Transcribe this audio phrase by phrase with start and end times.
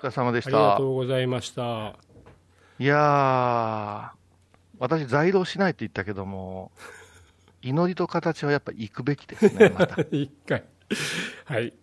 [0.00, 0.50] お疲れ様でした。
[0.50, 1.94] ありがとうございました。
[2.78, 4.10] いやー、
[4.78, 6.72] 私、在労しないって言ったけども、
[7.60, 10.00] 祈りと形はやっぱ行くべきですね、また。
[10.10, 10.64] 一回。
[11.44, 11.74] はい。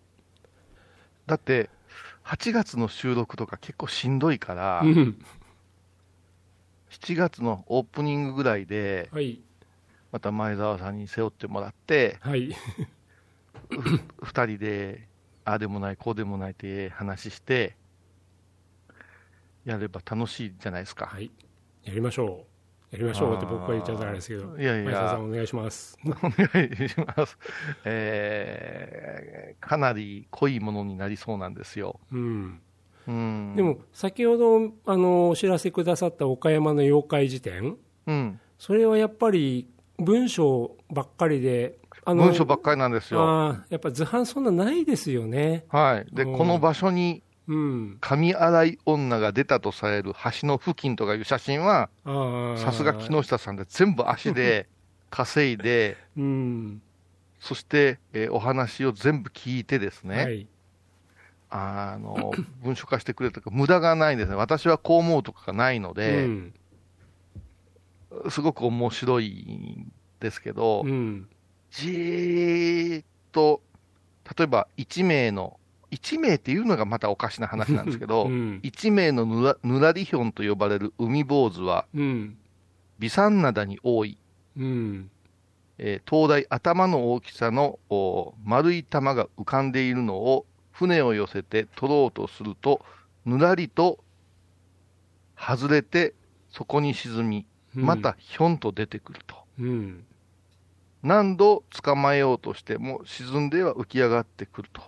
[1.26, 1.70] だって、
[2.24, 5.24] 8月の収録とか結構しんどいから、うん。
[6.90, 9.40] 7月のオープニングぐらいで、はい。
[10.10, 12.52] また前澤さんに背負ってもらって、はい。
[13.70, 15.06] 2人で、
[15.44, 17.77] ああでもない、こうでもないって話して、
[19.64, 21.06] やれば楽しいじゃないですか。
[21.06, 21.30] はい。
[21.84, 22.44] やりましょ
[22.90, 22.94] う。
[22.96, 24.56] やりましょうって僕は言っちゃったらあれですけど。
[24.58, 25.98] いやいやさんお願いします。
[26.06, 27.38] お願いします。
[27.84, 32.00] えーかなり濃いものになりそうなんですよ。
[32.12, 32.60] うん。
[33.06, 33.54] うん。
[33.56, 38.40] で、も、先ほど、あの、お知らせくださった岡山の妖怪辞典、うん。
[38.58, 39.68] それはやっぱり
[39.98, 43.20] 文章ばっかりで、あ文章ばっかりなんですよ。
[43.22, 45.64] あーやっぱ図版そんなないですよね。
[45.68, 46.14] はい。
[46.14, 47.98] で、うんこの場所にうん。
[48.00, 51.88] 神洗い女が出たとされる橋の付近とかいう写真は。
[52.56, 54.68] さすが木下さんで全部足で
[55.10, 56.82] 稼いで、うん。
[57.40, 60.46] そして、えーお話を全部聞いてですね、はい。
[61.50, 62.32] あの、
[62.62, 64.36] 文書化してくれたから無駄がないんですね。
[64.36, 66.54] 私はこう思うとかがないのうで、ん。
[68.28, 71.28] すごく面白いんですけど、うん。
[71.70, 73.62] じーっと、
[74.36, 75.57] 例えば1名の、
[75.90, 78.60] 1名っていうのがまたおかしな話なんですけど、 うん。
[78.62, 82.36] 1名のぬらぬらりひょんと呼ばれる海坊主は、うん。
[82.98, 84.18] 微山灘に多い、
[84.56, 85.10] うん。
[85.78, 92.84] えー灯台頭の大きさのお丸い玉が浮かんでいるのを船を寄せて取ろうとすると、
[93.24, 93.98] ぬらりと
[95.36, 96.14] 外れて
[96.50, 99.36] そこに沈み、またひょんと出てくると。
[99.58, 100.04] うん。
[101.02, 104.82] 何度捕まえようとしても沈んでは浮き上がってくると。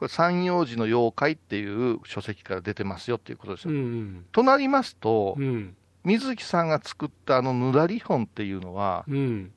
[0.00, 3.78] これ、三葉寺の妖怪っていう書籍から出てますよっていうことですうよ。
[3.82, 4.24] ん。
[4.32, 5.76] となりますと、うん。
[6.04, 9.52] 水木さんが作ったあのぬらり本っていうのは、うん。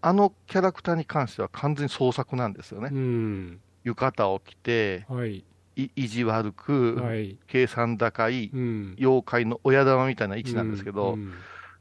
[0.00, 2.88] あのキャラクターに関しては完全に創作なんですよね。
[2.90, 3.60] うん。
[3.82, 5.44] 浴衣を着て、はい。
[5.76, 7.36] い意地悪く、はい。
[7.46, 8.96] 計算高いうん。
[8.98, 11.34] 妖怪の親玉みたいな位置なんですけど、うん。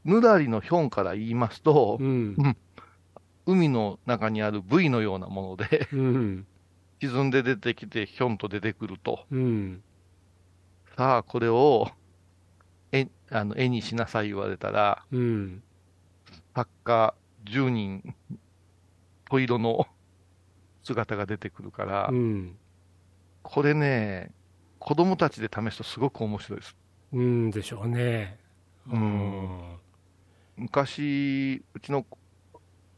[0.03, 2.57] ぬらりのヒョンから言いますと、うん。
[3.45, 5.87] 海の中にある部位のようなもので、
[7.07, 7.11] うん。
[7.11, 9.25] 沈んで出てきて、ひょんと出てくると。
[9.31, 9.83] うん。
[10.95, 11.91] さあ、これを
[12.91, 15.63] 絵あの絵にしなさい言われたら、うん。
[16.55, 17.15] 作家
[17.45, 18.15] 10人、
[19.29, 19.87] 小色の
[20.83, 22.59] 姿が出てくるから、うん。
[23.41, 24.31] これね、
[24.79, 26.75] 子供たちで試すとすごく面白いです。
[27.13, 28.39] うんでしょうね。
[28.87, 29.79] うん。
[30.57, 32.05] 昔、うちの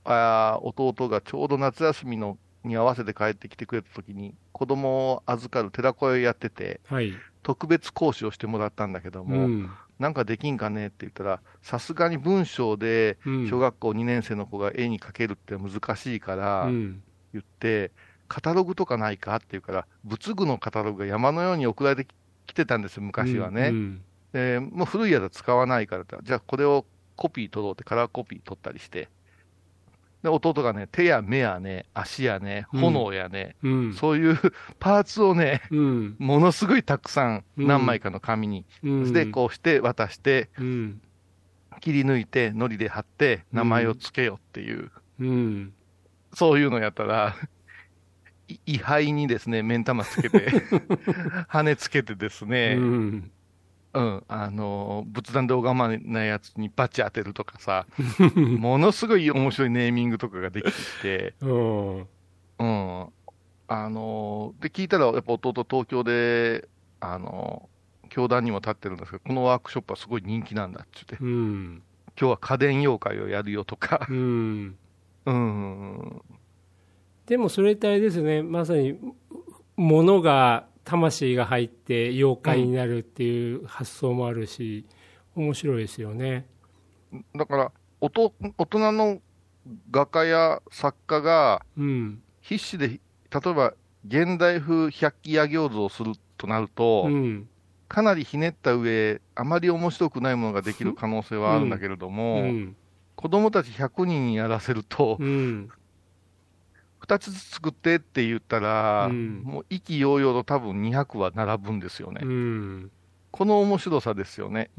[0.04, 7.14] あー弟がちょうど夏休みのに合わせて帰ってきてくれた時に、子供を預かる寺子屋をやってて、はい。
[7.44, 9.72] 特別講師をしてもらったんだけどうも、ん。
[10.00, 17.04] なんかできんかねって言ったら、さすがに文章でうん小学校2年生の子が絵に描けるって難しいからうん。
[17.34, 17.92] 言って、
[18.28, 22.08] カタログとかないかって言うから、仏具のカタログが山のように送られて
[22.48, 23.70] きてたんですよ、昔はね。
[23.70, 24.02] うん。
[24.34, 29.08] でもう古いやつは使わないからじゃあこれをコピー取ろうってカラーコピー取ったりして、
[30.26, 33.94] で弟がね、手や目やね、足やね、うん炎やね、うん。
[33.94, 34.40] そういう
[34.80, 36.16] パーツをね、うん。
[36.18, 39.14] ものすごいたくさん、うん何枚かの紙に、うん。
[39.14, 41.02] で、こうして渡して、うん。
[41.80, 45.74] 切り抜いて、糊で貼って、名前を付けよっていう、うん。
[46.34, 47.36] そういうのやったら、
[48.48, 50.48] い 位牌にですね、目ん玉つけて、
[51.50, 53.30] 羽つけてですうね、ん。
[53.96, 57.88] うん、あの、仏壇で拝まないやつにバチ当てるとかさ、
[58.36, 61.98] ものすごい面白いネーミングとかができて、うん。
[62.00, 63.08] うん。
[63.68, 66.68] あの、で、聞いたら、やっぱ弟東京で、
[67.00, 67.70] あの、
[68.10, 71.84] 教団にも立ってるんですけど、このワークショップはすごい人気なんだって言って、うん。
[72.20, 74.78] 今日は家電妖怪をやるよとか、うん。
[75.26, 76.22] うん、
[77.26, 78.98] でもそれってあれですね、まさに
[79.76, 84.86] 物が、魂が入って妖怪になるっていう発想もあるし、
[85.36, 86.48] 面白いですよね。
[87.36, 89.20] だから、おと大人の
[89.92, 92.22] 画家や作家がうん。
[92.42, 93.00] 必死で、例
[93.52, 93.74] えば
[94.08, 97.50] 現代風百鬼夜行図をするとなると、うん。
[97.88, 102.76] かなりひねった上、あまり面白くないものができる可能性はあるんだけれどうも、ん。
[103.16, 105.70] 子供たち100人にやらせると、うん。
[107.06, 112.22] 2つずつ作ってって言ったら、うんもう意気揚々と多分200は並ぶんですよね。
[112.24, 112.92] うん。
[113.32, 114.70] この面白さですよね。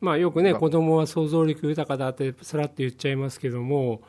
[0.00, 4.02] まあよくね、あ子供は想像力豊かだってさらっと言っちゃいますけども、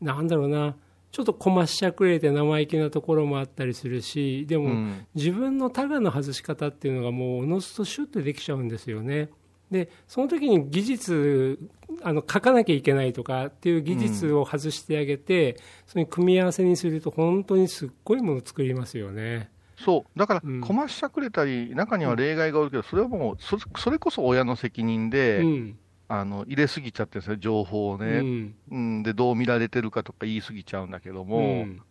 [0.00, 0.76] なんだろうな、
[1.10, 9.30] ちょっとこましゃくれて生意気なところもあったりするしでも、うん自分のタガの外し方っていうのがもうおのずとシュッとできちゃうんですよね。
[9.70, 11.58] でその時に技術
[12.02, 15.56] あの書かなきゃいけないとかっていう技術を外してあげて、
[15.86, 19.50] それに組み合わせにすると本当にすっごいもの作りますよね。
[19.78, 22.70] そう、だからうん、こましゃくれたり、中には例外がおる。
[22.70, 25.78] けど、それはもうそ、それこそ親の責任で、うん。
[26.08, 28.54] あの入れすぎちゃってるんですよ、情報をうね、ん。
[28.70, 31.82] うんで、どう見られてるかとか言い過ぎちゃうんだけどうも、ん。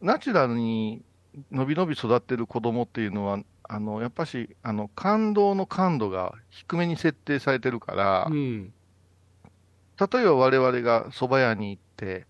[0.00, 1.02] ナチュラルに
[1.50, 8.72] のびのび育ってる子供っていうのは、あのやっぱしあの感動の感度が低めに設定されてるから、うん
[9.98, 12.26] 例えば我々が蕎麦屋に行って、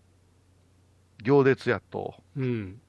[1.23, 2.81] 行列やと、うん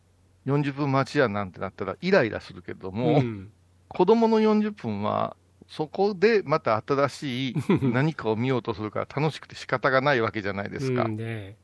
[0.45, 3.51] 40分待ちやなんてなったらイライラするけども、うん
[3.89, 5.35] 子供の40分は、
[5.67, 11.05] そこでまた新しい 何かを見ようとするから楽しくて仕方がないわけじゃないですか。
[11.05, 11.57] うんね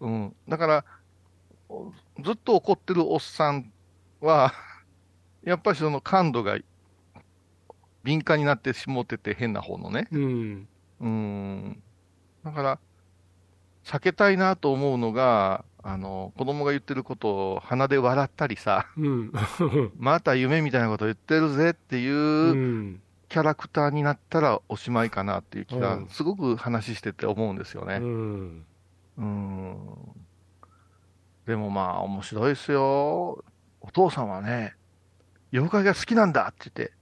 [0.00, 0.84] うん、だから、
[1.68, 1.92] お
[2.22, 3.72] ずっと怒ってるおっさん
[4.20, 4.52] は、
[5.42, 6.56] やっぱりその感度が
[8.04, 10.08] 敏感になってしもってて、変な方のね。
[10.12, 10.68] うん
[11.00, 11.82] うん。
[12.44, 12.78] だから、
[13.84, 19.32] 避けたいなと思うのが、あの、子供が言ってることを鼻で笑ったりさ、うん
[19.98, 27.96] また夢みたいなこと言ってるぜっていううんキャラクターになったらおしまいかなっていう気がうんすごく話してて思うんですよね。
[27.96, 28.64] うん
[29.18, 29.76] うん。
[31.46, 33.42] でもまあ面白いですよ。
[33.80, 34.76] お父さんはね、
[35.52, 36.92] 妖怪が好きなんだって言って、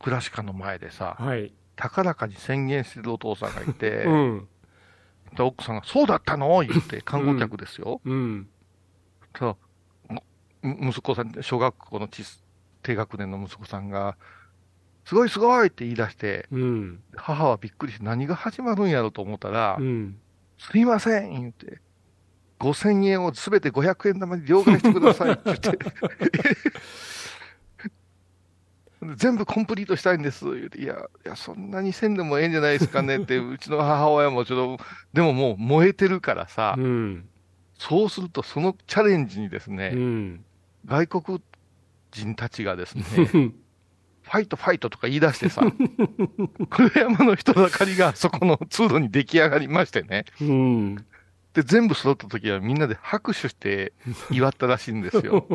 [0.00, 4.48] クラシカの前でさ、はい高らかに宣言してるお父さんがいて、 うん。
[5.36, 6.60] で奥さんが、そうだったの？
[6.60, 8.00] 言って、観光客ですよ。
[8.04, 8.48] うん。
[9.38, 10.14] そう
[10.62, 12.22] む息子さん、小学校のち
[12.82, 14.16] 低学年の息子さんが、
[15.06, 15.68] すごいすごい！
[15.68, 20.18] って言い出して、うん母はびっくりして何が始まるんやろと思ったら、うん
[20.58, 21.30] すいません！
[21.30, 21.80] 言って、
[22.58, 25.32] 5000円をすべて500円玉に両替してください！
[25.32, 25.70] って言って、
[29.16, 30.44] 全部コンプリートしたいんです。
[30.44, 30.94] 言って、いや、
[31.24, 37.28] いや、そんなにせんでもええんじゃないですかねって、 うちの母親もちょっと、でももう燃えてるからさ、うん。
[37.78, 40.44] そうするとそのチャレンジにですうね、ん。
[40.84, 41.42] 外国
[42.10, 43.04] 人たちがですね、
[44.22, 45.62] ファイトファイトとか言い出してさ、
[46.68, 50.96] 黒山の人だかりがそこの通路に出来上がりましてね、うん。
[51.54, 53.92] で、全部揃った時はみんなで拍手して
[54.30, 55.46] 祝ったらしいんですよ。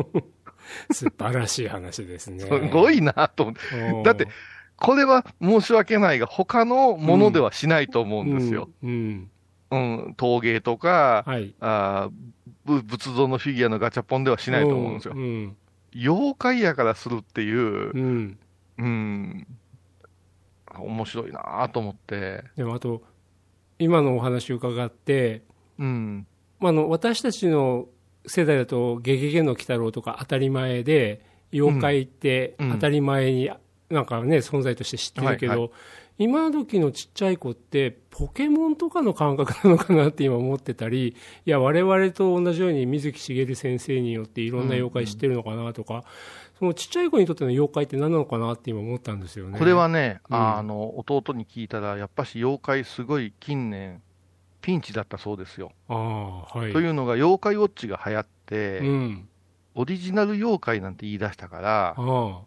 [0.90, 2.40] 素晴らしい話ですね。
[2.40, 4.02] すごいなと思って。
[4.02, 4.28] だって、
[4.76, 8.68] これは申し訳ないが、他のものではしないと思うんですよ。
[8.82, 9.30] うん。
[9.70, 11.54] うん、陶芸とか、はい。
[11.60, 12.10] あ
[12.64, 15.14] 仏像のフィギュアのガチャポンではしないと思うんですよ。
[15.16, 15.56] うん。
[15.94, 18.38] 妖怪やからするっていうう、ん。
[18.78, 19.46] うん、
[20.78, 22.44] 面白いなと思って。
[22.56, 23.02] でもあと、
[23.78, 25.42] 今のお話を伺って、
[25.78, 26.26] うん、
[26.58, 27.86] まあ、あの私たちの
[28.26, 32.72] 世代だと「ゲゲゲの鬼太郎」とか当たり前で妖怪ってうん。
[32.72, 33.50] 当たり前に
[33.90, 35.70] なんかね存在として知ってるけど、
[36.18, 41.14] 今時のちっちゃい子ってポケモンとかの感覚なのかなって今思ってたり
[41.44, 46.04] いや我々と同じように水木しげる先生によっていろんな妖怪知ってるのかなとか、
[46.58, 49.58] そのちっちゃい子にとっての妖怪って何なのかなって今思ったんですよね。
[49.58, 54.02] これはね、うんあの、弟に聞いたら、やっぱし妖怪すごい近年、
[54.66, 55.70] ピンチだったそうですよ。
[55.86, 56.72] はい。
[56.72, 59.28] というのが、妖怪ウォッチが流行って、うん。
[59.76, 62.46] オリジナル妖怪なんて言い出したから、あも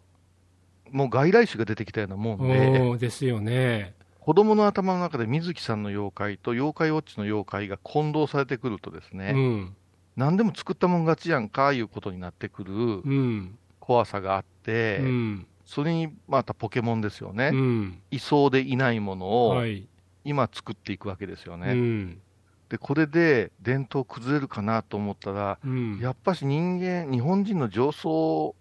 [0.92, 3.94] う外来種が出てきたようなもあんで、ですよね。
[4.18, 9.76] 子供の頭の中で水木さんの妖怪と妖怪ウォッチの妖怪が混同されてくるとですね、うん。
[10.14, 13.58] 何でも作ったもん勝ちやんかいうことになってくるうん。
[13.78, 15.46] 怖さがあって、うん。
[15.64, 18.02] それにまたポケモンですよね、うん。
[18.10, 19.86] いそうでいないものをはい
[20.24, 21.72] 今作っていくわけですよね。
[21.72, 22.22] うん。
[22.68, 25.98] で、これで伝統崩れるかなと思ったら、うん。
[26.00, 28.54] やっぱし人間、日本人の上層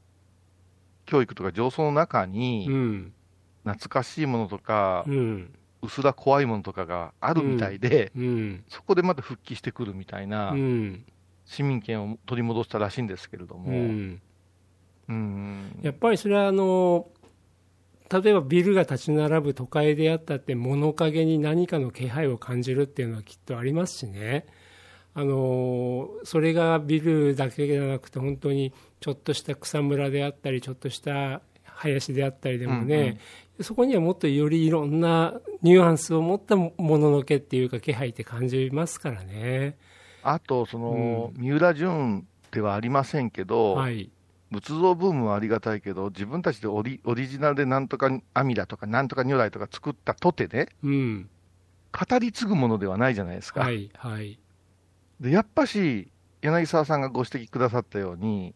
[1.06, 3.14] 教育とか上層の中うに、ん。
[3.64, 5.54] 懐かしいものとかう、ん。
[5.82, 8.64] 薄ら怖いものとかがあるみたいで、うん。
[8.68, 11.06] そこでまた復帰してくるみたいなうん。
[11.46, 14.22] 市民権を取り戻したらしいんですけれどうも、ん。
[15.08, 15.80] うん。
[15.82, 17.08] やっぱりそれはあの
[18.12, 24.46] 例えばビルが立ち並ぶ都会であったって物陰に何かの気配を感じるっていうのはきっとありますしね
[25.14, 33.20] あのそれがビルだけじゃなくて本当にちょっとした草むらであったりちょっとした林であったりでもね、
[33.62, 39.78] そこにはもっとよりいろんなニュアンスを持ったもののけっていうか気配って感じますからね。
[40.22, 44.10] あと、その、三浦淳ではありませんけど、はい、
[44.52, 51.30] 仏像ブームはありがたいけど、自分たちでオリオリジナルでなんとか阿弥陀とかなんとか如来とか作ったとてね、うん、
[51.92, 53.62] 語り継ぐものではないじゃないですか。
[53.62, 54.40] はい、はい、
[55.20, 58.56] でやっぱし、柳沢さんがご指摘くださったように、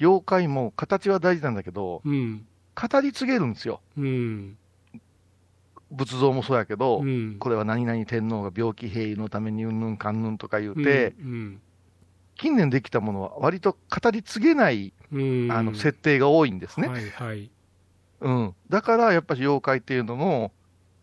[0.00, 2.46] 妖怪も形は大事なんだけど、うん。
[2.80, 3.80] 語り継げるんですよ。
[3.96, 4.56] うん。
[5.90, 7.36] 仏像もそうやけど、うん。
[7.38, 11.60] これは何々天皇が病気平癒のためにうんぬんかんぬんとか言うて、うん。
[12.38, 15.52] 近年できたものは割と語り継げない、うん。
[15.52, 16.88] あの設定が多いんですね。
[16.88, 17.50] はいはい。
[18.20, 18.54] うん。
[18.70, 20.52] だからやっぱり妖怪っていうのも、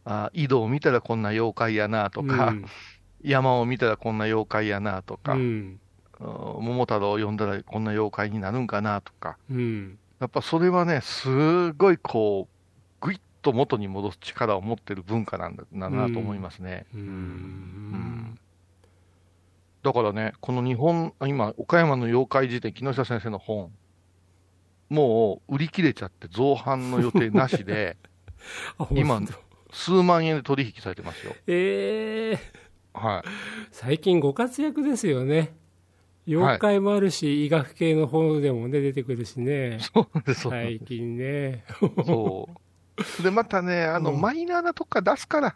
[0.06, 2.66] あ井戸を見たらこんな妖怪やなとか、うん
[3.22, 5.36] 山を見たらこんな妖怪やなとか。
[6.20, 9.98] 桃太郎を呼んだらこんな妖怪になるんかなとか、うん。
[10.20, 16.86] やっぱそれはね、すごいこう、ぐいっと元に戻す力を持ってる文化なんだなと思いますね。
[16.94, 17.95] ううんん。
[19.86, 23.72] だからね、この日本、あ今、岡山の妖怪辞典、木下先生の本、
[24.90, 27.96] もう売り切れちゃって、造反の予定なしで、
[28.80, 29.22] あ今
[29.72, 31.36] 数万円で取引されてますよ。
[31.46, 32.40] ええ
[32.94, 33.30] はい。
[33.72, 35.56] 最近ご活躍ですよね。
[36.26, 39.78] 妖怪もあるし、医学系の方でもね、出てくるしね。
[39.94, 40.80] そうです、最。
[40.80, 41.64] 近ね。
[42.08, 42.50] そ
[43.20, 43.24] う。
[43.24, 45.56] で、またね、あの、うんマイナーなとこから出すから。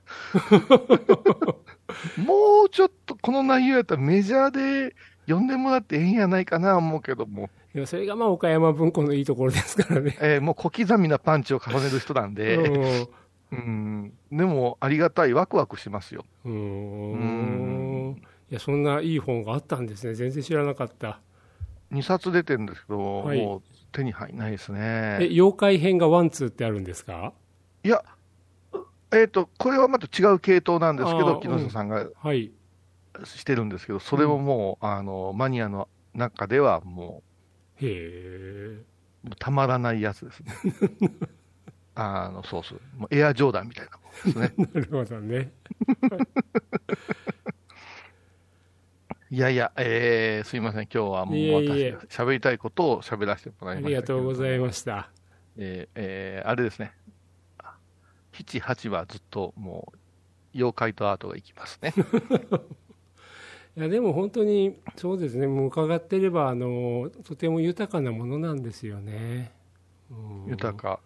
[2.17, 4.95] もうちょっとこの内容やったらメジャーで
[5.25, 10.17] 読んでもらってええんやないかな思うけども、いやそれがまあ岡山文庫のいいところですからね。
[10.21, 13.07] えーもう小刻みなパンチを重ねる人なんで、うん
[13.51, 16.23] うん、でもありがたい、ワクワクしますよ。
[16.45, 18.21] うーうんん。
[18.49, 20.13] いや、そんないい本があったんですね。
[20.13, 21.19] 全然知らなかった。
[21.91, 23.61] 2冊出てるんですけど、はいもう
[23.91, 25.27] 手に入んないですえ、ね。
[25.31, 27.33] 妖怪編が one、two ってあるんですか？
[27.83, 28.03] いや、
[29.11, 32.51] えっ、と、これはまた違う系統なんですけど、木下さんがはい。
[33.25, 37.23] してるんですけど、それももう、あの、マニアの中ではも
[37.81, 38.85] へえ。
[39.23, 40.61] う、たまらないやつですね。
[41.95, 42.81] あの、そうそう。
[42.97, 44.53] もうエアジョーダンみたいなもんですね。
[44.73, 45.51] なるほどね。
[49.31, 50.83] いやいや、えー、すいません。
[50.83, 54.59] 今日はもう私、喋りたいことを喋らせてもらあいましたりがとうございす。
[54.59, 55.11] ました。
[55.57, 56.93] えーえーあれですね。
[58.31, 59.99] 7、8はずっともう、
[60.55, 61.93] 妖怪とアートがいきますね。
[63.79, 69.53] いやでも本当にそうですね、もう伺ってればあのとても豊かなものなんですよね。
[70.11, 70.49] うん。
[70.49, 70.99] 豊か。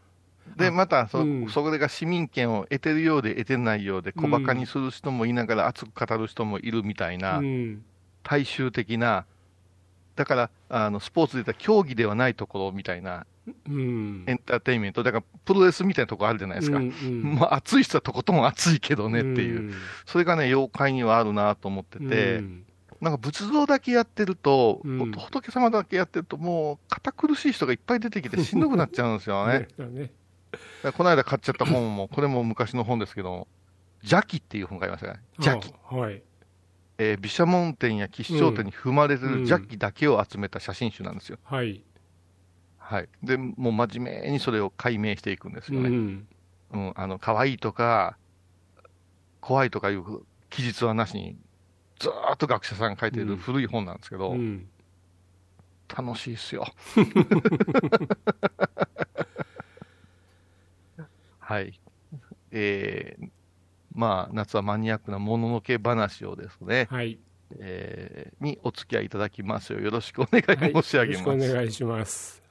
[0.57, 1.49] で、またそ、うん。
[1.49, 7.83] それが市民権を得てるようで得てないようで、小馬鹿にする人もいながら熱く語る人もいるみたいな、うん。
[8.23, 9.27] 大衆的な、
[10.15, 13.27] だから、あの、スポーツで言ったら競技ではないところみたいな
[13.67, 16.77] うんエンターテインメント、だからプロレスみたいなところあるじゃないですか。
[16.77, 19.73] うんうんまあ、熱い人はとことん熱いけどねっていう、ん
[20.05, 22.65] それがね、妖怪にはあるなと思ってて、うん
[23.01, 29.67] なんか仏像だけやってると、うん仏様だけやってると、もう堅苦しい人がいっぱい出てきてしんどくなっちゃうんですよね。
[29.77, 30.11] だね
[30.95, 33.47] この間買っちゃった本も、これも昔の本ですけど、
[34.03, 35.19] 邪気っていう本がありましたね。
[35.37, 35.73] 邪気。
[35.91, 36.21] あはい。
[36.97, 41.39] えー、毘沙門天や吉祥天に踏まれてるうん邪気だけを集めた写真集なんですよ。
[41.43, 41.83] はい。
[42.83, 43.07] はい。
[43.23, 45.89] で、もう真面目にそれを解明していくんですうよね。
[45.89, 46.27] ん。
[46.73, 48.17] うん、あの、可愛いとか、
[49.39, 50.03] 怖いとかいう
[50.49, 51.37] 記述はなしに、
[51.99, 54.67] ずーっと学者さんが書いてうんる古い本なんですけど、うん
[55.95, 56.65] 楽しいっすよ。
[61.39, 61.79] はい。
[62.49, 63.29] えー、
[63.93, 67.19] まあ、夏はマニアックなもののけ話をですね、はい。
[67.59, 70.73] えーにお付き合いいただきますようよろしくお願いはい。
[70.73, 71.27] 申し上げます。
[71.27, 72.42] よろしくお願いします。